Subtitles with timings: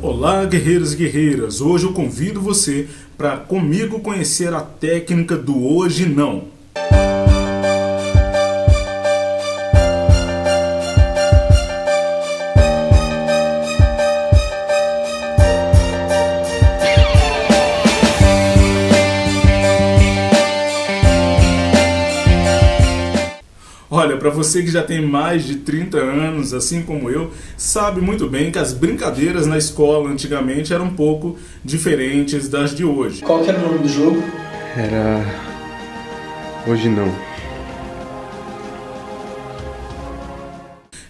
[0.00, 1.60] Olá, guerreiros e guerreiras!
[1.60, 6.44] Hoje eu convido você para comigo conhecer a técnica do hoje não.
[24.28, 28.52] Para você que já tem mais de 30 anos, assim como eu, sabe muito bem
[28.52, 33.22] que as brincadeiras na escola antigamente eram um pouco diferentes das de hoje.
[33.22, 34.22] Qual que era o nome do jogo?
[34.76, 35.24] Era.
[36.66, 37.10] Hoje não.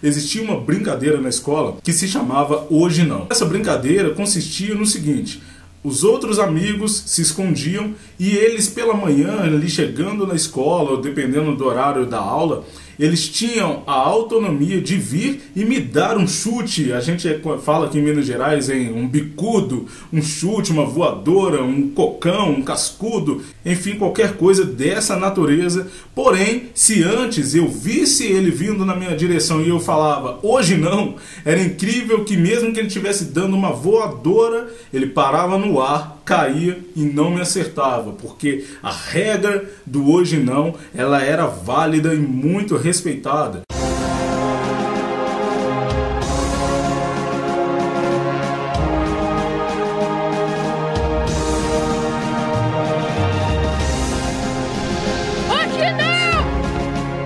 [0.01, 3.27] Existia uma brincadeira na escola que se chamava Hoje Não.
[3.29, 5.43] Essa brincadeira consistia no seguinte:
[5.83, 11.53] os outros amigos se escondiam e eles, pela manhã, ali chegando na escola, ou dependendo
[11.53, 12.65] do horário da aula,
[12.99, 16.91] eles tinham a autonomia de vir e me dar um chute.
[16.91, 17.27] A gente
[17.63, 22.61] fala aqui em Minas Gerais em um bicudo, um chute, uma voadora, um cocão, um
[22.61, 25.87] cascudo, enfim, qualquer coisa dessa natureza.
[26.13, 31.15] Porém, se antes eu visse ele vindo na minha direção e eu falava, hoje não,
[31.45, 36.77] era incrível que mesmo que ele estivesse dando uma voadora, ele parava no ar caía
[36.95, 42.75] e não me acertava, porque a regra do hoje não, ela era válida e muito
[42.89, 43.61] respeitada.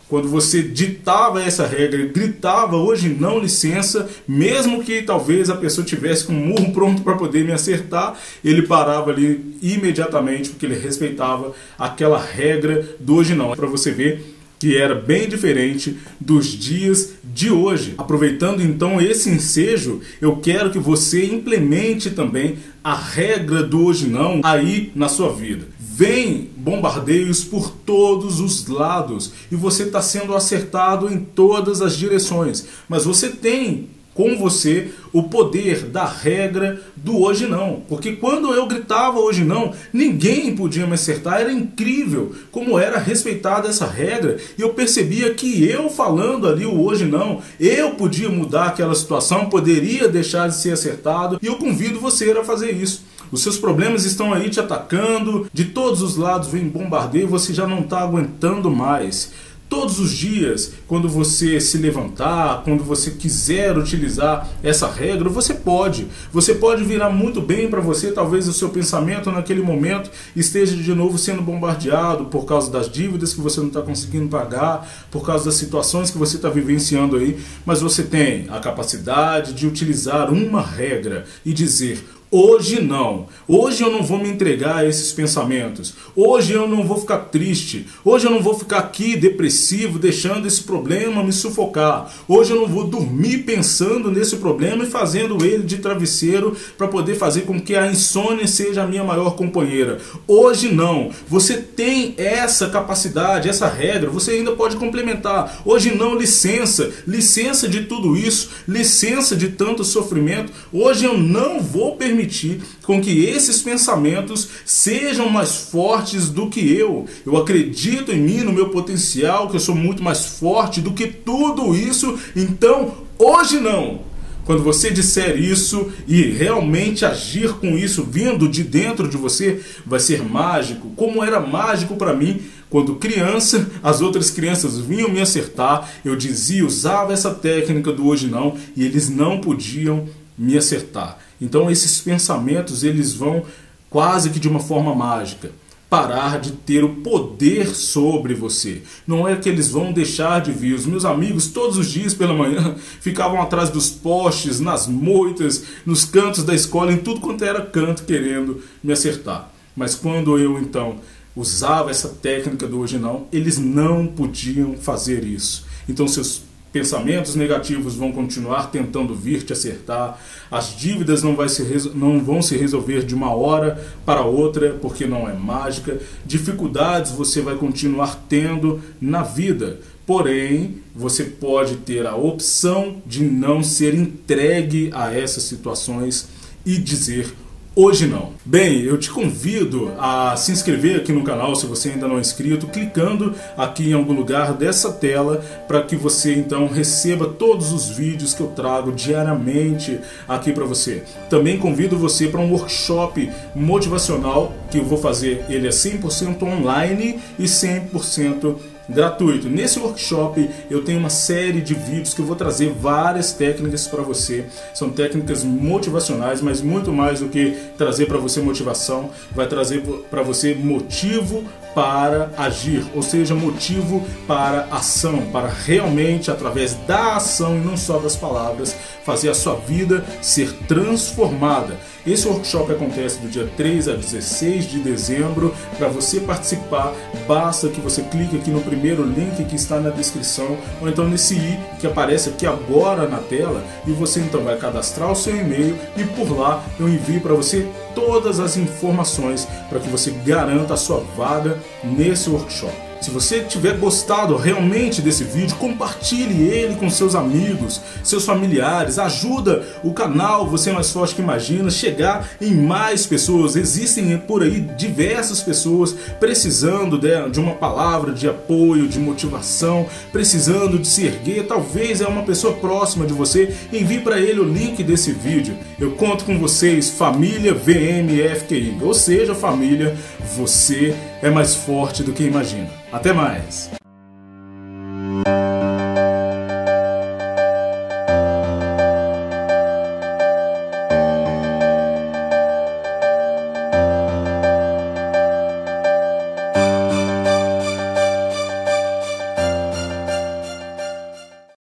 [0.09, 6.25] quando você ditava essa regra, gritava hoje não licença, mesmo que talvez a pessoa tivesse
[6.25, 11.51] com um murro pronto para poder me acertar, ele parava ali imediatamente porque ele respeitava
[11.79, 13.55] aquela regra do hoje não.
[13.55, 17.95] Para você ver que era bem diferente dos dias de hoje.
[17.97, 24.41] Aproveitando então esse ensejo, eu quero que você implemente também a regra do hoje não
[24.43, 25.67] aí na sua vida.
[25.79, 32.65] Vem bombardeios por todos os lados e você está sendo acertado em todas as direções,
[32.89, 37.81] mas você tem com você o poder da regra do hoje não.
[37.87, 41.41] Porque quando eu gritava hoje não, ninguém podia me acertar.
[41.41, 44.37] Era incrível como era respeitada essa regra.
[44.57, 49.49] E eu percebia que eu falando ali o hoje não, eu podia mudar aquela situação,
[49.49, 51.39] poderia deixar de ser acertado.
[51.41, 53.03] E eu convido você a fazer isso.
[53.31, 57.65] Os seus problemas estão aí te atacando, de todos os lados vem bombardeio, você já
[57.65, 59.31] não está aguentando mais.
[59.73, 66.07] Todos os dias, quando você se levantar, quando você quiser utilizar essa regra, você pode.
[66.31, 68.11] Você pode virar muito bem para você.
[68.11, 73.33] Talvez o seu pensamento naquele momento esteja de novo sendo bombardeado por causa das dívidas
[73.33, 77.39] que você não está conseguindo pagar, por causa das situações que você está vivenciando aí.
[77.65, 83.27] Mas você tem a capacidade de utilizar uma regra e dizer: Hoje não.
[83.47, 85.93] Hoje eu não vou me entregar a esses pensamentos.
[86.15, 87.85] Hoje eu não vou ficar triste.
[88.03, 92.11] Hoje eu não vou ficar aqui depressivo, deixando esse problema me sufocar.
[92.27, 97.13] Hoje eu não vou dormir pensando nesse problema e fazendo ele de travesseiro para poder
[97.13, 99.99] fazer com que a insônia seja a minha maior companheira.
[100.27, 101.11] Hoje não.
[101.27, 104.09] Você tem essa capacidade, essa regra.
[104.09, 105.61] Você ainda pode complementar.
[105.63, 106.89] Hoje não, licença.
[107.05, 108.49] Licença de tudo isso.
[108.67, 110.51] Licença de tanto sofrimento.
[110.73, 116.59] Hoje eu não vou permitir permitir com que esses pensamentos sejam mais fortes do que
[116.59, 117.05] eu.
[117.25, 121.07] Eu acredito em mim, no meu potencial, que eu sou muito mais forte do que
[121.07, 122.17] tudo isso.
[122.35, 124.13] Então, hoje não.
[124.45, 130.01] Quando você disser isso e realmente agir com isso vindo de dentro de você, vai
[130.01, 135.87] ser mágico, como era mágico para mim quando criança, as outras crianças vinham me acertar,
[136.03, 141.19] eu dizia, usava essa técnica do hoje não, e eles não podiam me acertar.
[141.39, 143.43] Então esses pensamentos eles vão
[143.89, 145.51] quase que de uma forma mágica
[145.93, 148.81] parar de ter o poder sobre você.
[149.05, 150.73] Não é que eles vão deixar de vir.
[150.73, 156.03] Os meus amigos todos os dias pela manhã ficavam atrás dos postes, nas moitas, nos
[156.03, 159.51] cantos da escola, em tudo quanto era canto querendo me acertar.
[159.75, 160.95] Mas quando eu então
[161.35, 165.63] usava essa técnica do hoje não, eles não podiam fazer isso.
[165.87, 166.41] Então seus
[166.73, 170.19] Pensamentos negativos vão continuar tentando vir te acertar.
[170.49, 175.05] As dívidas não, vai se, não vão se resolver de uma hora para outra, porque
[175.05, 175.99] não é mágica.
[176.25, 179.81] Dificuldades você vai continuar tendo na vida.
[180.03, 186.27] Porém, você pode ter a opção de não ser entregue a essas situações
[186.65, 187.31] e dizer
[187.75, 188.33] Hoje não.
[188.45, 192.21] Bem, eu te convido a se inscrever aqui no canal se você ainda não é
[192.21, 197.89] inscrito, clicando aqui em algum lugar dessa tela para que você então receba todos os
[197.89, 201.01] vídeos que eu trago diariamente aqui para você.
[201.31, 207.19] Também convido você para um workshop motivacional que eu vou fazer, ele é 100% online
[207.39, 208.55] e 100%
[208.89, 209.49] gratuito.
[209.49, 214.01] Nesse workshop eu tenho uma série de vídeos que eu vou trazer várias técnicas para
[214.01, 214.45] você.
[214.73, 220.21] São técnicas motivacionais, mas muito mais do que trazer para você motivação, vai trazer para
[220.21, 221.43] você motivo
[221.73, 227.97] para agir, ou seja, motivo para ação, para realmente através da ação e não só
[227.97, 231.77] das palavras, fazer a sua vida ser transformada.
[232.05, 235.55] Esse workshop acontece do dia 3 a 16 de dezembro.
[235.77, 236.93] Para você participar,
[237.25, 241.35] basta que você clique aqui no primeiro link que está na descrição, ou então nesse
[241.35, 245.77] i que aparece aqui agora na tela, e você então vai cadastrar o seu e-mail
[245.95, 250.77] e por lá eu envio para você todas as informações para que você garanta a
[250.77, 252.92] sua vaga nesse workshop.
[253.03, 259.61] Se você tiver gostado realmente desse vídeo, compartilhe ele com seus amigos, seus familiares, ajuda
[259.83, 263.57] o canal Você é Mais Forte Que Imagina chegar em mais pessoas.
[263.57, 270.87] Existem por aí diversas pessoas precisando de uma palavra de apoio, de motivação, precisando de
[270.87, 271.45] se erguer.
[271.45, 273.53] Talvez é uma pessoa próxima de você.
[273.73, 275.57] Envie para ele o link desse vídeo.
[275.77, 279.93] Eu conto com vocês, família VMFQI, ou seja, família,
[280.37, 282.69] você é mais forte do que imagina.
[282.91, 283.82] Até mais!